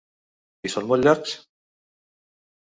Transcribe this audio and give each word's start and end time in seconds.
I 0.69 0.71
són 0.77 0.87
molt 0.93 1.07
llargs? 1.09 1.37